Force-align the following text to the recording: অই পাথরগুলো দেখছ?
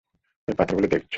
অই 0.47 0.55
পাথরগুলো 0.57 0.87
দেখছ? 0.87 1.09